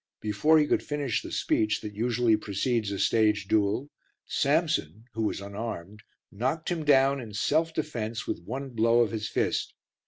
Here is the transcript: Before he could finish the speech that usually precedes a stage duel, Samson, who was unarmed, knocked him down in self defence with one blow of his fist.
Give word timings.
Before 0.19 0.57
he 0.57 0.65
could 0.65 0.81
finish 0.81 1.21
the 1.21 1.31
speech 1.31 1.81
that 1.81 1.93
usually 1.93 2.35
precedes 2.35 2.89
a 2.91 2.97
stage 2.97 3.47
duel, 3.47 3.91
Samson, 4.25 5.05
who 5.13 5.21
was 5.25 5.39
unarmed, 5.41 6.01
knocked 6.31 6.69
him 6.69 6.83
down 6.83 7.21
in 7.21 7.35
self 7.35 7.71
defence 7.71 8.25
with 8.25 8.41
one 8.43 8.69
blow 8.71 9.01
of 9.01 9.11
his 9.11 9.29
fist. 9.29 9.75